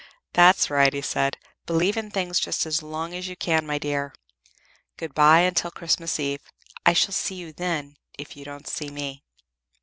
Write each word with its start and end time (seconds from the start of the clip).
"That's 0.33 0.71
right," 0.71 0.91
he 0.91 1.03
said. 1.03 1.37
"Believe 1.67 1.95
in 1.95 2.09
things 2.09 2.39
just 2.39 2.65
as 2.65 2.81
long 2.81 3.13
as 3.13 3.27
you 3.27 3.35
can, 3.35 3.67
my 3.67 3.77
dear. 3.77 4.15
Good 4.97 5.13
bye 5.13 5.41
until 5.41 5.69
Christmas 5.69 6.19
Eve. 6.19 6.41
I 6.83 6.93
shall 6.93 7.11
see 7.13 7.35
you 7.35 7.53
then, 7.53 7.97
if 8.17 8.35
you 8.35 8.43
don't 8.43 8.67
see 8.67 8.89
me." 8.89 9.23